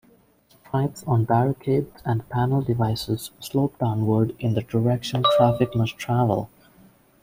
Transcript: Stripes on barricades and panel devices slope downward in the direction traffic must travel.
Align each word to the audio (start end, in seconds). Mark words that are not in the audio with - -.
Stripes 0.65 1.03
on 1.05 1.25
barricades 1.25 2.01
and 2.05 2.27
panel 2.29 2.63
devices 2.63 3.29
slope 3.39 3.77
downward 3.77 4.35
in 4.39 4.55
the 4.55 4.63
direction 4.63 5.23
traffic 5.37 5.75
must 5.75 5.95
travel. 5.95 6.49